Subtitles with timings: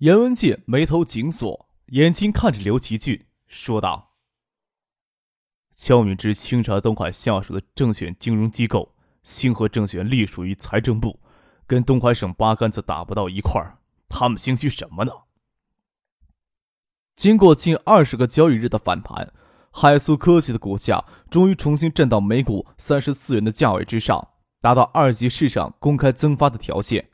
[0.00, 4.14] 严文介眉头紧锁，眼睛看着刘奇俊，说道
[5.70, 11.20] ：“肖敏之清查东海下属的证券金融机构，星河证券隶属于财政部，
[11.66, 13.76] 跟东海省八竿子打不到一块儿。
[14.08, 15.12] 他们心虚什么呢？”
[17.14, 19.34] 经过近二十个交易日的反弹，
[19.70, 24.28] 海苏科技的股价终于重新站到每股三十四元的价位之上，
[24.62, 27.09] 达到二级市场公开增发的条件。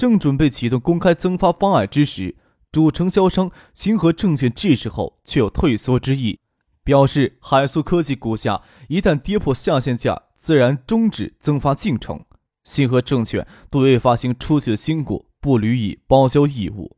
[0.00, 2.34] 正准备启动公开增发方案之时，
[2.72, 6.38] 主承销商星河证券这时候却有退缩之意，
[6.82, 12.24] 表示海素科技股价一旦跌破下限价，自然终止增发进程。
[12.64, 16.96] 星河证券对未发行出去的新股不予以包销义务，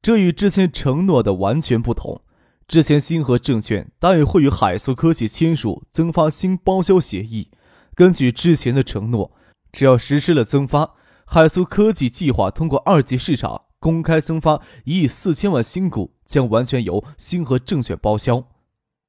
[0.00, 2.22] 这与之前承诺的完全不同。
[2.68, 7.50] 之前星河证券答应会与海素科技签署增发新包销协议，
[7.96, 9.32] 根据之前的承诺，
[9.72, 10.94] 只要实施了增发。
[11.32, 18.42] 海苏科技计划通过二级市场公开增发一亿四千万新股，将完全由星河证券包销。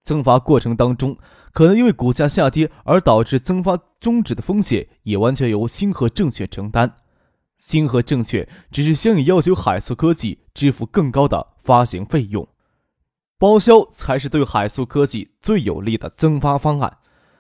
[0.04, 1.18] 增发过程当中，
[1.52, 6.98] 可能因为股价下跌而导致增发终止的风险，也完全由星河证券承担。
[7.58, 12.48] 星河证券只是相应要求海苏科技支付更高的发行费用，
[13.40, 17.00] 包销才是对海苏科技最有利的增发方案。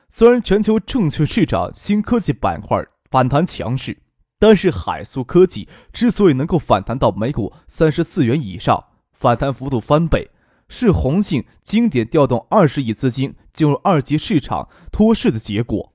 [0.10, 4.01] 虽然全球证券市场新科技板块反弹强势。
[4.42, 10.32] 但是海素科技之所以能够反弹到每股三十四元以上，反弹幅度翻倍，
[10.68, 15.94] 是宏信经典调动二十亿资金进入二级市场托市的结果。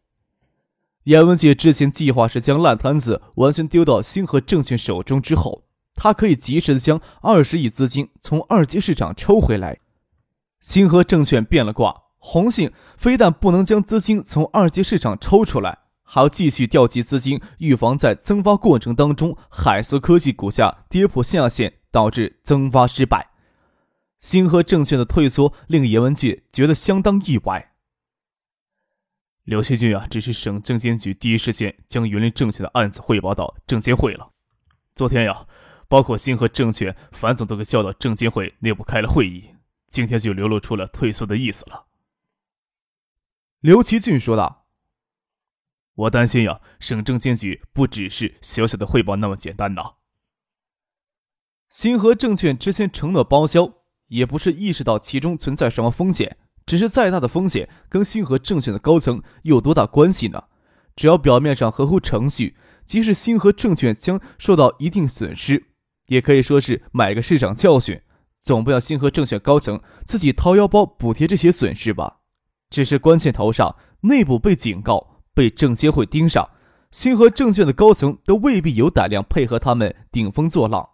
[1.03, 5.65] 严文杰之前计划是将烂摊子完全丢到星河证券手中之后，
[5.97, 9.81] 他可以及时的将二十亿资金从二级市场抽回来。
[10.61, 15.79] 星河证券变了卦，宏信非但不能将资金从二级市场抽出来。
[16.09, 23.33] 还要继续调集资金，预防在增发过程当中，海思科技股价跌破下限，导致增发失败。
[24.17, 27.73] 星河证券的退缩令严文俊觉得相当意外。
[29.43, 34.31] 刘锡军啊，只是省证监局第一时间将云林证券的案子汇报到证监会了。
[34.95, 35.47] 昨天呀，
[35.89, 39.51] 包括星河证券樊总都给叫到证监会内部开了会议，
[39.89, 41.87] 今天就流露出了退缩的意思了。
[43.61, 44.66] 刘奇俊说道。
[45.97, 49.95] 我担心呀，省证监局不只是小小的汇报那么简单呐。
[51.71, 53.73] 星河证券之前承诺包销，
[54.09, 56.37] 也不是意识到其中存在什么风险，
[56.67, 60.45] 只是再大的风险跟星河证券的高层有多大关系呢？
[60.95, 65.71] 只要表面上合乎程序，即使星河证券将受到一定损失，
[66.09, 68.03] 也可以说是买个市场教训，
[68.43, 72.21] 总不要星河证券高层自己掏腰包补贴这些损失吧？
[72.69, 75.16] 只是关键头上内部被警告。
[75.37, 76.49] 被证监会盯上，
[76.91, 80.89] 星河证券的高层都未必有胆量配合他们顶风作浪，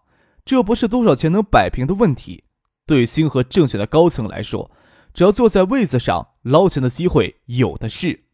[0.45, 2.43] 这不是多少钱能摆平的问题。
[2.85, 4.69] 对星河证券的高层来说，
[5.15, 8.25] 只要坐在位子上，捞钱的机会有的是。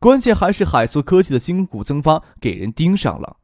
[0.00, 3.36] 关键还是海素科技的新股增发给人盯上了。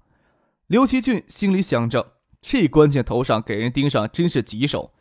[0.67, 4.93] 刘奇俊心里想着，这关键头上给人盯上真是棘手。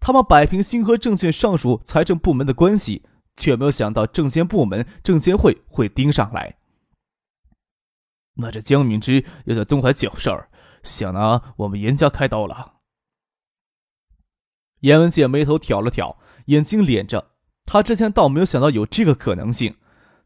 [0.00, 3.04] 他们摆平星河证券上属财政部门的关系。
[3.40, 6.58] 却没有想到证监部门、证监会会盯上来。
[8.34, 10.50] 那这江敏之又在东海搅事儿，
[10.82, 12.74] 想拿我们严家开刀了。
[14.80, 17.32] 严文杰眉头挑了挑，眼睛咧着。
[17.66, 19.76] 他之前倒没有想到有这个可能性。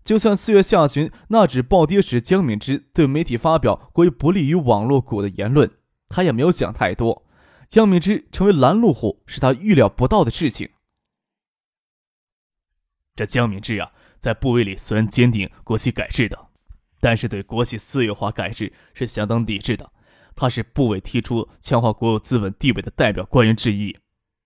[0.04, 5.70] 就算四月下旬那纸暴跌时，江敏之对媒体发表关于不利于网络股的言论，
[6.08, 7.26] 他也没有想太多。
[7.68, 10.70] 江敏之成为拦路虎，是他预料不到的事情。
[13.14, 16.48] 这江敏之啊，在部委里虽然坚定国企改制的，
[17.00, 19.92] 但是对国企私有化改制是相当抵制的。
[20.36, 23.96] 他是部委提出强化国有资本地位的代表官员之一。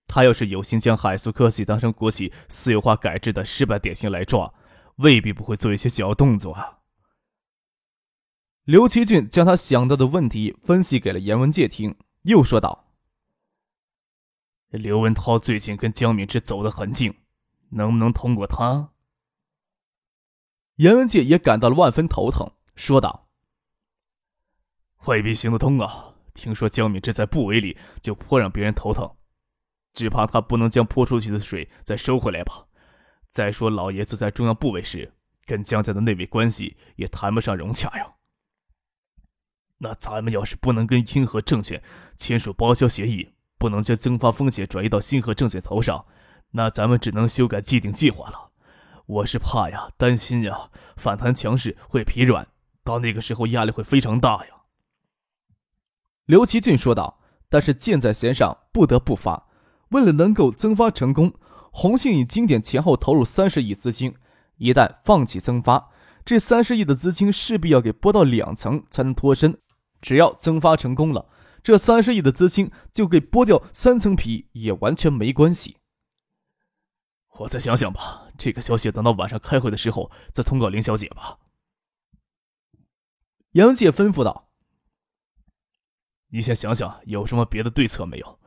[0.05, 4.53] 他要是有心将海苏科技当成国企私有化改制的失败典型来抓，
[4.97, 6.79] 未必不会做一些小动作啊。
[8.65, 12.93] 刘奇俊将他想到的问题分析给了严文介听，又说道
[14.69, 17.15] ：“刘文涛最近跟江敏之走得很近。”
[17.69, 18.91] 能不能通过他？
[20.75, 23.29] 严文杰也感到了万分头疼，说道
[25.07, 26.15] ：“未必行得通啊！
[26.33, 29.17] 听说江敏之在部委里就颇让别人头疼。
[29.93, 32.67] 只怕他不能将泼出去的水再收回来吧。
[33.29, 35.13] 再说，老爷子在中央部委时，
[35.45, 38.13] 跟江家的内卫关系也谈不上融洽呀。
[39.79, 41.83] 那咱们要是不能跟清河证券
[42.15, 46.05] 签署包销协议，不能将增发风险转移到新河证券头上，
[46.51, 48.51] 那咱们只能修改既定计划了。
[49.05, 52.47] 我是怕呀，担心呀，反弹强势会疲软，
[52.83, 54.53] 到那个时候压力会非常大呀。
[56.25, 57.17] 刘奇俊说道。
[57.51, 59.47] 但是箭在弦上，不得不发。
[59.89, 61.33] 为了能够增发成功，
[61.71, 64.13] 红信以经典前后投入三十亿资金，
[64.57, 65.89] 一旦放弃增发，
[66.23, 69.57] 这三十亿的资金势必要给剥到两层才能脱身。
[69.99, 71.25] 只要增发成功了，
[71.63, 75.77] 这三十亿的资金就给剥掉三层皮也完全没关系。
[77.39, 81.39] 我再想想吧，这个消息等到晚上开会的时候再通告林小姐吧。
[83.51, 84.49] 杨姐吩咐道。
[86.31, 88.39] 你先想想有什么别的对策没有？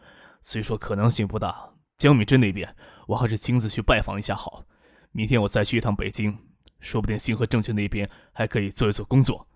[0.42, 2.76] 虽说可能性不大，江敏珍那边
[3.08, 4.64] 我还是亲自去拜访一下好。
[5.10, 6.38] 明天我再去一趟北京，
[6.78, 9.48] 说不定星河证券那边还可以做一做工作。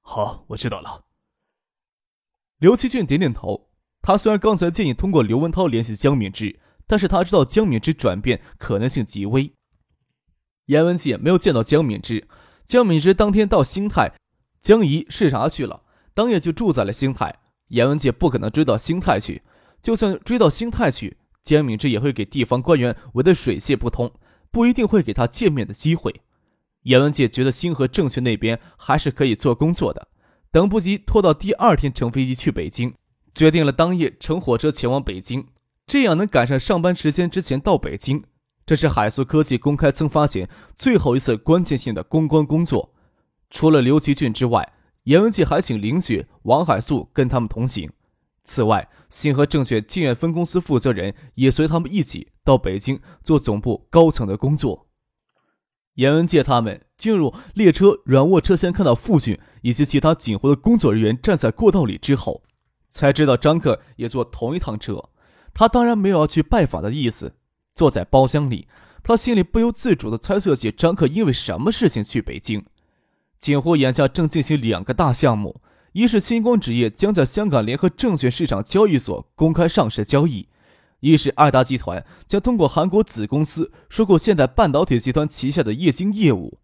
[0.00, 1.04] 好，我知道了。
[2.58, 3.70] 刘奇俊点点头。
[4.00, 9.52] 他虽然刚才建议通过刘文涛联系江敏之，但是他知道江敏之转变可能性极微。
[10.66, 12.26] 严文杰没有见到江敏之，
[12.64, 14.12] 江敏之当天到兴泰
[14.60, 15.82] 江怡视察去了。
[16.14, 19.42] 当夜就住在了兴泰，严文杰不可能追到兴泰去。
[19.82, 24.12] 就算追到兴泰去，江敏之也会给地方官员围得水泄不通，
[24.50, 26.22] 不一定会给他见面的机会。
[26.82, 30.08] 严文杰觉得星河证券那边还是可以做工作的，
[30.50, 32.94] 等不及拖到第二天乘飞机去北京，
[33.34, 35.46] 决定了当夜乘火车前往北京，
[35.86, 38.24] 这样能赶上上班时间之前到北京。
[38.64, 42.92] 这是海素科技公开增发前最后一次关键性的公关工作，
[43.48, 44.72] 除了刘奇俊之外。
[45.04, 47.88] 严文杰还请林雪、王海素跟他们同行。
[48.42, 54.88] 此外，信和证券靖远分公司负责人也随他们一起到北京做总部高层的工作。
[55.94, 62.42] 严文杰他们进入列车软卧车厢，看到父亲以及其他警护的工作人员站在过道里之后，
[62.90, 65.10] 才知道张克也坐同一趟车。
[65.58, 67.32] 他当然没有要去拜访的意思。
[67.74, 68.68] 坐在包厢里，
[69.02, 72.62] 他心里不由自主地猜测起张克因为什么事情去北京。
[73.38, 75.62] 锦湖眼下正进行两个大项目，
[75.92, 80.48] 一是星光纸业将在香港联合证券市场交易所公开上市交易，
[81.00, 86.58] 一是爱达集团将通过韩国子公司收购现代半导体集团旗下的液晶业务。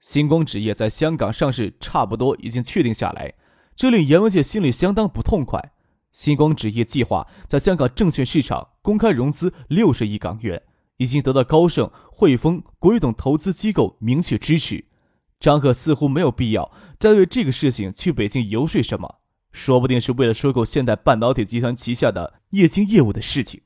[0.00, 3.34] 星光纸业在香港上市差不多已经确定下来，
[3.76, 5.72] 这令严文杰心里相当不痛快。
[6.12, 10.62] 星光纸业计划在香港证券市场公开融资六十亿港元，
[10.96, 14.86] 已经得到高盛、汇丰、国宇等投资机构明确支持。
[15.38, 19.20] 张可似乎没有必要再为这个事情去北京游说什么，
[19.52, 23.60] 说不定是为了收购现代半导体集团旗下的液晶业务的事情。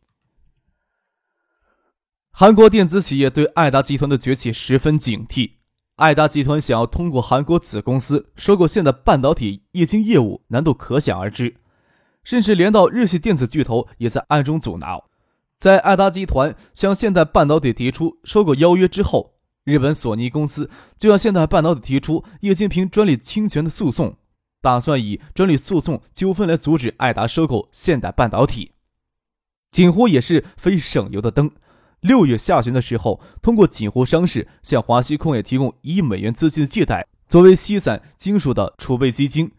[2.31, 5.53] 韩国电子企业对爱达集团的崛起十分警惕，
[5.97, 11.57] 爱达集团想要通过韩国子公司收购现代半导体液晶业务，难度可想而知，
[12.23, 15.09] 甚至连到日系电子巨头也在暗中阻挠。
[15.59, 19.33] 在爱达集团向现代半导体提出收购邀约之后。
[19.65, 24.17] 日本索尼公司就向现代半导体提出液晶屏专利侵权的诉讼，
[24.61, 28.73] 打算以专利诉讼纠纷来阻止爱达收购现代半导体。
[29.71, 31.49] 锦湖也是非省油的灯。
[32.01, 39.53] 六月下旬的时候，通过锦湖商事向华西矿业提供一亿美元资金的借贷，作为西散金属的储备基金。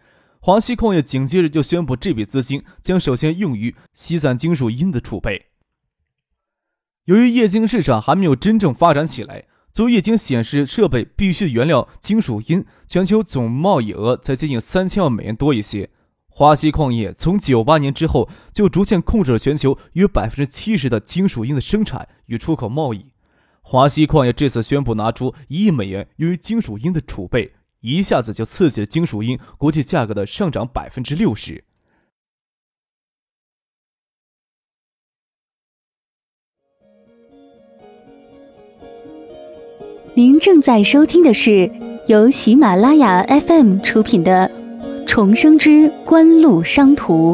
[0.45, 5.45] 华西矿业紧接着就宣布，这笔资金将首先用于西散金属铟的储备。
[7.05, 9.45] 由于液晶市场还没有真正发展起来。
[9.71, 15.89] 作为液晶显示设备必须原料金属铟，全球总贸易额才接近三千万美元多一些。
[16.27, 23.13] 华西矿业从九八年之后就逐渐控制了全球约百分之七十的金属铟的生产与出口贸易。
[23.61, 27.53] 华西矿业这次宣布拿出一亿美元用于金属铟的储备，
[27.83, 31.63] 一下子就刺激了金属铟国际价格的上涨百分之六十。
[40.15, 41.69] 您正在收听的是
[42.07, 44.49] 由喜马拉雅 FM 出品的
[45.07, 47.33] 《重生之官路商途》。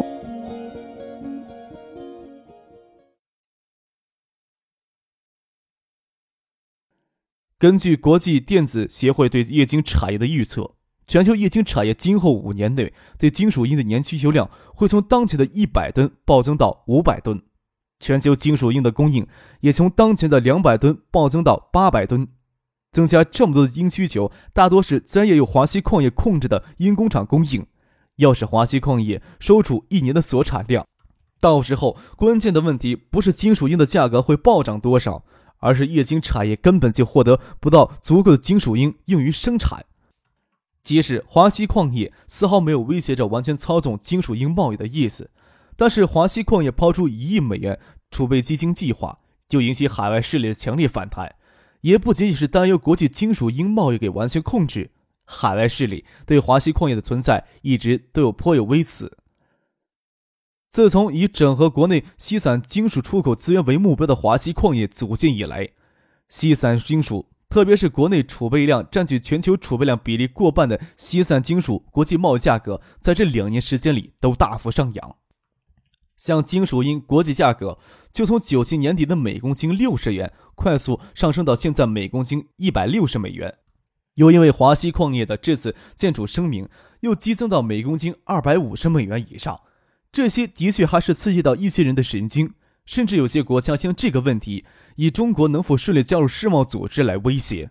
[7.59, 10.75] 根据国际电子协会对液晶产业的预测，
[11.05, 17.41] 全球液晶产业今后五年内对金属铟的年需求量会从当前的一百吨暴增到五百吨，
[17.99, 19.27] 全球金属铟的供应
[19.59, 22.29] 也从当前的两百吨暴增到八百吨。
[22.91, 27.67] 增加这么多的铟需求，大多是自然也有华西矿业控制的铟工厂供应。
[28.15, 30.87] 要是华西矿业收储一年的所产量，
[31.41, 35.23] 到时候关键的问题不是金属铟的价格会暴涨多少，
[35.59, 39.85] 而是液晶产业根本就获得不到足够的金属铟用于生产。
[40.81, 45.29] 即使华西矿业丝毫没有威胁着完全操纵金属铟贸易的意思，
[45.75, 51.35] 但是华西矿业抛出一亿美元储备基金计划，就引起海外势力的强烈反弹。
[51.81, 54.91] 也不仅仅是担忧国际金属铟贸易给完全控制，
[55.25, 59.17] 海外势力对华西矿业的存在一直都有颇有微词。
[60.69, 65.69] 自从以整合国内西散金属出口资源为目标的华西矿业组建以来，
[66.27, 75.15] 西散金属，特别是国内储备量占据全球储备量比例过半的西散金属国际贸易价格，在这两年时间里都大幅上扬。
[76.15, 77.79] 像金属铟国际价格，
[78.11, 83.57] 就从九七年底的每公斤六十元，快速上升到现在每公斤一百六十美元。
[84.15, 89.61] 又因为华西矿业的这次建筑声明，又激增到每公斤二百五十美元以上。
[90.11, 92.53] 这些的确还是刺激到一些人的神经，
[92.85, 97.69] 甚至有些国家将这个问题以中国能否顺利加入世贸组织来威胁。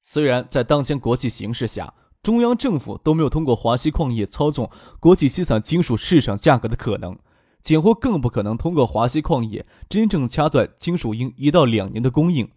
[0.00, 4.70] 虽然在当前国际形势下，中央政府都没有通过华西矿业操纵
[5.00, 7.18] 国际稀散金属市场价格的可能，
[7.62, 12.50] 几乎更不可能通过华西矿业真正掐断金属铟一到两年的供应，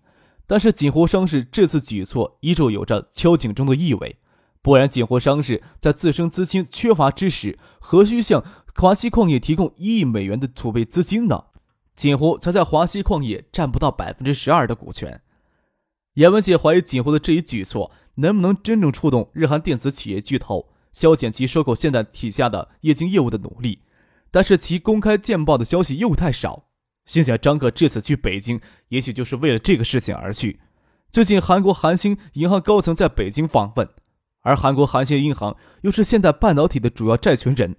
[0.46, 4.18] 但是锦湖商事这次举措依旧有着敲警钟的意味。
[4.62, 8.44] 不然，锦湖商事在自身资金缺乏之时，何须向？
[8.78, 11.46] 华西矿业提供一亿美元的储备资金呢，
[11.96, 15.22] 锦湖才在华西矿业占不到百分之十二的股权。
[16.16, 23.80] 严文杰怀疑锦湖的这一举措能不能真正触动日韩电子企业巨头削减其收购现代体下的液晶业务的努力，
[24.30, 26.66] 但是其公开见报的消息又太少。
[27.06, 30.60] 心想张克这次去北京，也许就是为了这个事情而去。
[31.10, 33.88] 最近韩国韩星银行高层在北京访问，
[34.42, 37.78] 而韩国韩星银行又是现代半导体的主要债权人。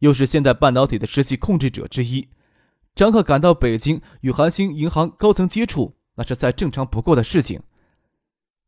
[0.00, 2.28] 又是现代半导体的实际控制者之一，
[2.94, 7.62] 张克赶到北京与韩星银行高层接触，那是再正常不过的事情。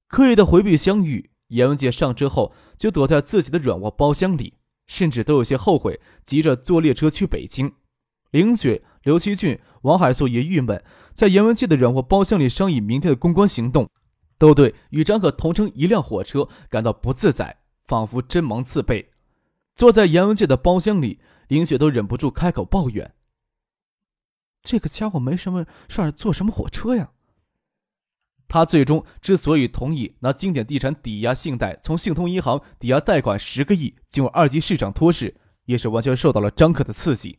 [0.08, 4.54] 刻意的回避相遇，严文杰上车后就躲在自己的软卧包厢里，
[4.86, 7.72] 甚至都有些后悔，急着坐列车去北京。
[8.30, 10.82] 林雪、刘奇俊、王海素也郁闷，
[11.14, 13.90] 在严文杰的软卧包厢里商议明天的公关行动，
[14.38, 19.11] 都对与张克同乘一辆火车感到不自在，仿佛针芒刺背。
[19.74, 23.14] 坐在严文杰的包厢里，林雪都忍不住开口抱怨
[24.62, 27.12] ：“这个家伙没什么事儿，坐什么火车呀？”
[28.46, 37.38] 他最终之所以同意拿经典地产抵押信贷，从信通银行抵押贷款十个亿进入二级市场托市，也是完全受到了张克的刺激。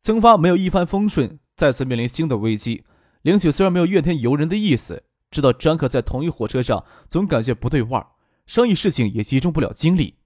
[0.00, 2.84] 曾发没有一帆风顺，再次面临新的危机。
[3.22, 8.06] 林雪虽然没有怨天尤人的意思，知道张克在同一火车上总感觉不对味儿，
[8.46, 10.18] 商议事情也集中不了精力。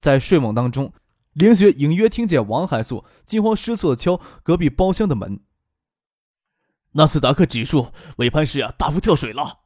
[0.00, 0.92] 在睡梦当中，
[1.34, 5.40] 林雪隐约听见王海素惊慌失措的敲隔壁包厢的门。
[6.92, 9.60] 纳斯达克指数尾盘时啊大幅跳水了。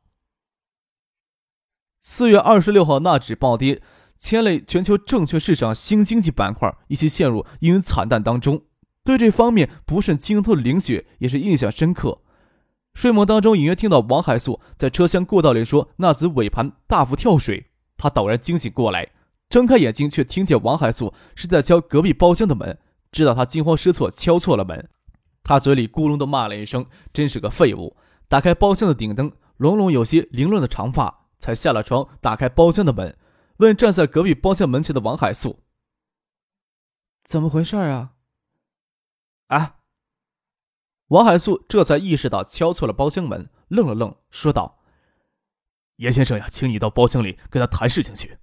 [2.00, 3.80] 四月二十六号纳指暴跌，
[4.18, 8.62] 牵累全球证券市场新经济板块一起陷入阴云惨淡当中。
[9.02, 12.22] 对这方面不甚精通的林雪也是印象深刻。
[12.92, 19.08] 睡梦当中隐约听到王海素在车厢过道里说纳指尾盘大幅跳水，他陡然惊醒过来。
[19.48, 22.78] 睁开眼睛，却听见王海素是在敲隔壁包厢的门，
[23.12, 24.90] 知道他惊慌失措敲错了门，
[25.42, 27.96] 他嘴里咕隆的骂了一声：“真是个废物！”
[28.26, 33.16] 打开包厢的顶灯，隆隆有些凌乱的长发，才下了床，打开包厢的门，
[33.58, 35.60] 问站在隔壁包厢门前的王海素
[37.22, 38.12] ：“怎么回事啊？”
[39.48, 39.76] 啊！
[41.08, 44.80] 王海素这才意识到敲错了包厢门，愣了愣，说道
[45.98, 48.38] ：“严先生呀，请你到包厢里跟他谈事情去。”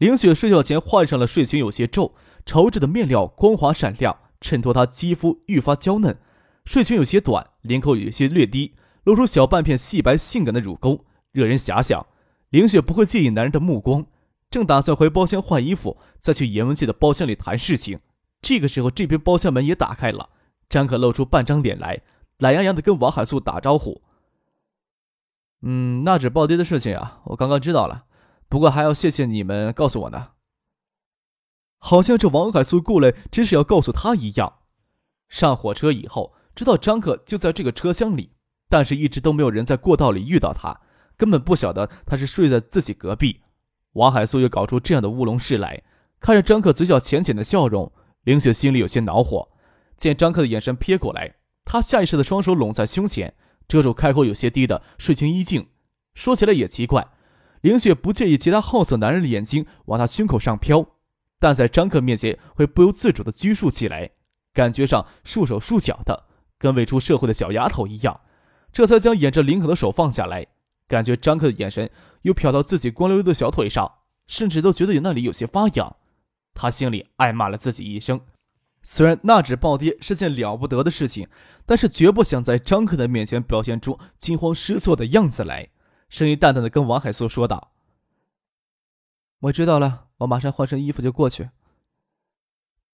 [0.00, 2.14] 林雪睡觉前换上了睡裙，有些皱，
[2.46, 6.16] 绸质的面料光滑闪亮，衬托她肌肤愈发娇嫩。
[6.64, 12.06] 睡裙有些短，领口有些略低，露出小半片细白性感的乳沟，惹人遐想。
[12.48, 14.06] 林雪不会介意男人的目光，
[14.50, 18.00] 正打算回包厢换衣服，再去严文杰的包厢里谈事情。
[18.40, 20.30] 这个时候，这边包厢门也打开了，
[20.66, 22.00] 张可露出半张脸来，
[22.38, 24.00] 懒洋洋的跟王海素打招呼
[25.60, 28.06] ：“嗯，那纸暴跌的事情啊，我刚刚知道了。”
[28.50, 30.32] 不过还要谢谢你们告诉我呢。
[31.78, 34.58] 好像这王海素过来真是要告诉他一样。
[35.28, 38.32] 上火车以后，知道张克就在这个车厢里，
[38.68, 40.80] 但是一直都没有人在过道里遇到他，
[41.16, 43.40] 根本不晓得他是睡在自己隔壁。
[43.92, 45.82] 王海素又搞出这样的乌龙事来，
[46.18, 47.92] 看着张克嘴角浅浅的笑容，
[48.24, 49.48] 林雪心里有些恼火。
[49.96, 53.32] 见张克的眼神瞥过来，他下意识的双手拢在胸前，
[53.68, 55.68] 遮住开口有些低的睡裙衣襟。
[56.14, 57.06] 说起来也奇怪。
[57.60, 60.86] 林雪不介意其他好色男人的眼睛往她胸口上飘，
[61.38, 64.10] 但在张克面前会不由自主的拘束起来，
[64.52, 66.24] 感觉上束手束脚的，
[66.58, 68.20] 跟未出社会的小丫头一样。
[68.72, 70.46] 这才将掩着领口的手放下来，
[70.88, 71.90] 感觉张克的眼神
[72.22, 73.92] 又瞟到自己光溜溜的小腿上，
[74.26, 75.96] 甚至都觉得那里有些发痒。
[76.54, 78.20] 他心里暗骂了自己一声。
[78.82, 81.28] 虽然那只暴跌是件了不得的事情，
[81.66, 85.68] 但是绝不想在张克的面前表现出惊慌失措的样子来。
[86.10, 87.70] 声音淡淡的跟王海素说道
[89.42, 91.50] ：“我知道了，我马上换身衣服就过去。”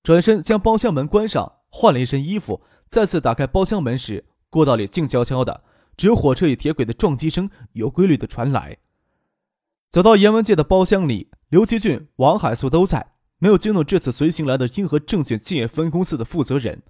[0.04, 5.64] 转身将包厢门关上，换了一身衣服，再次打开包厢门时，过道里静悄悄的，
[5.96, 8.76] 只有火车与铁轨的撞击声有规律的传来。
[9.90, 13.14] 走到严文界的包厢里，刘奇俊、王海素都在。
[13.38, 16.82] 没有惊动这次随行来的英和证券建业分公司的负责人。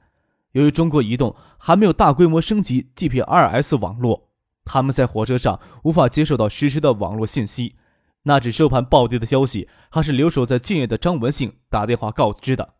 [0.52, 4.25] 由于中国移动还没有大规模升级 GPRS 网络，
[4.66, 7.76] 他们在火车上无法接受到实时的网络信息。
[8.24, 12.74] 那只收盘暴跌的消息，还是留守在建业的张文信打电话告知的。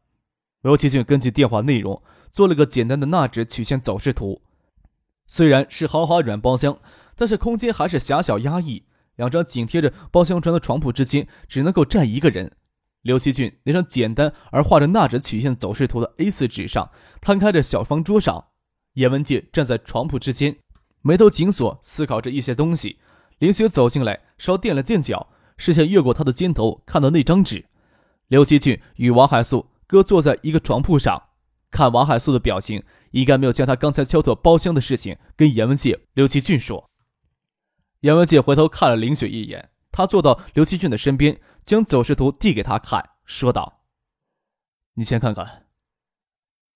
[0.62, 2.02] 罗奇俊根据电话内容
[2.33, 4.43] 做了个简单的纳指曲线走势图。
[5.28, 6.78] 虽然是豪华软包厢，
[7.14, 8.85] 但是空间还是狭小压抑。
[9.14, 12.57] 两张紧贴着包厢床的床铺之间，只能够站一个人。
[13.02, 16.90] 刘希俊那张简单而画着纳指曲线走势图的 A4 纸上，
[17.21, 18.47] 摊开着小方桌上，
[18.95, 20.57] 叶文杰站在床铺之间，
[21.06, 22.98] 眉头紧锁，思考着一些东西。
[23.38, 27.66] 林雪走进来，稍垫了垫脚，视线越过他的肩头，看到那张纸。
[28.26, 31.28] 刘奇俊与王海素各坐在一个床铺上，
[31.70, 32.82] 看王海素的表情，
[33.12, 36.90] 应该没有将他刚才敲拓包厢的事情跟严文杰、刘奇俊说。
[38.00, 41.40] 严文杰回头看了林雪一眼，他坐到刘奇俊的身边。
[41.64, 43.80] 将走势图递给他看，说道
[44.94, 45.66] ：“你先看看。”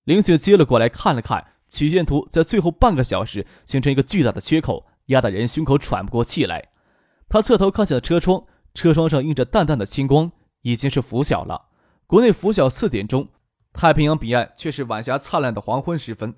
[0.02, 6.69] 林雪接了过来，看了看曲线图，在最后半个小时形成一个巨大的缺口，压得人胸口喘不过气来。
[7.29, 11.69] 他侧头看向车窗，车窗上映着淡淡的青光，已经是拂晓了。
[12.07, 13.29] 国内拂晓四点钟，
[13.73, 16.35] 太平洋彼岸却是晚霞灿烂的黄昏时分。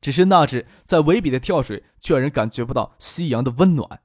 [0.00, 4.02] 只是那只在尾比的跳水，却让人感觉不到夕阳的温暖。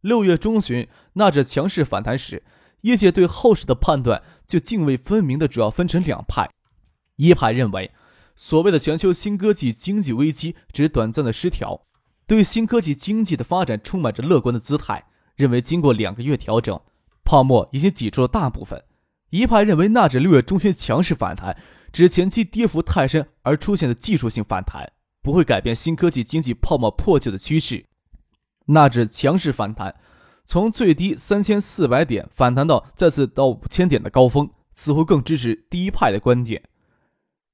[0.00, 2.42] 六月中旬，那只强势反弹时。
[2.80, 6.50] 业界对后市的判断就泾渭分明的主要分成两派，
[7.14, 7.92] 一派认为，
[8.44, 11.86] 所谓的全球新科技经济危机只是短暂的失调，
[12.26, 16.80] 对新科技经济的发展充满着乐观的姿态，认为经过两个月调整，
[17.22, 18.80] 泡沫已经挤出了大部分；
[19.30, 21.56] 一派认为，那指六月中旬强势反弹，
[21.92, 24.90] 指前期跌幅太深而出现的技术性反弹，
[25.22, 27.86] 不会改变新科技经济泡沫破旧的趋势，
[28.66, 29.94] 那指强势反弹。
[30.44, 36.60] 从最低三千四百点反弹到再次到五千点的高峰，似乎更支持第一派的观点。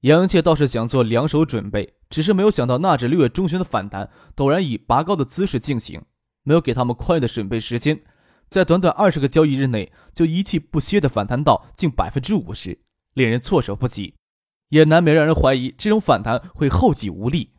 [0.01, 6.03] 杨文切倒是想做两手准备，只是没有想到那指六月中旬的反弹陡然以拔高的姿势进行，
[6.43, 8.01] 没有给他们宽裕的准备时间，
[8.47, 12.79] 在短短二十个交易日内就一气不歇的反弹到近百分之五十，
[13.13, 14.15] 令人措手不及，
[14.69, 17.51] 也难免让人怀疑这种反弹会后继无力。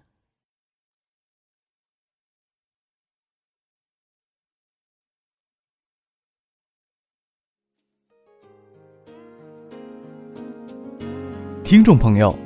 [11.70, 12.37] 听众朋友，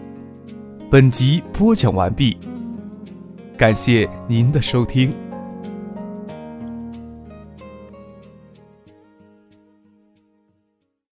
[0.90, 2.37] 本集播讲完毕，
[3.56, 5.14] 感谢您的收听。